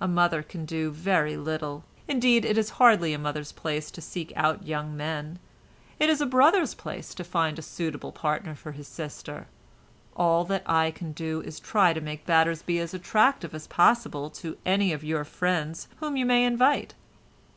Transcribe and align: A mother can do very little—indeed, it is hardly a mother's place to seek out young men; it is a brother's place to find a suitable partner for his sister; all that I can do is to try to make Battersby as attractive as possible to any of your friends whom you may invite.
A 0.00 0.08
mother 0.08 0.42
can 0.42 0.64
do 0.64 0.90
very 0.90 1.36
little—indeed, 1.36 2.44
it 2.44 2.58
is 2.58 2.68
hardly 2.82 3.12
a 3.12 3.16
mother's 3.18 3.52
place 3.52 3.92
to 3.92 4.00
seek 4.00 4.32
out 4.34 4.66
young 4.66 4.96
men; 4.96 5.38
it 6.00 6.10
is 6.10 6.20
a 6.20 6.26
brother's 6.26 6.74
place 6.74 7.14
to 7.14 7.22
find 7.22 7.60
a 7.60 7.62
suitable 7.62 8.10
partner 8.10 8.56
for 8.56 8.72
his 8.72 8.88
sister; 8.88 9.46
all 10.16 10.44
that 10.46 10.68
I 10.68 10.90
can 10.90 11.12
do 11.12 11.42
is 11.42 11.60
to 11.60 11.64
try 11.64 11.92
to 11.92 12.00
make 12.00 12.26
Battersby 12.26 12.80
as 12.80 12.92
attractive 12.92 13.54
as 13.54 13.68
possible 13.68 14.30
to 14.30 14.58
any 14.66 14.92
of 14.92 15.04
your 15.04 15.22
friends 15.22 15.86
whom 16.00 16.16
you 16.16 16.26
may 16.26 16.44
invite. 16.44 16.94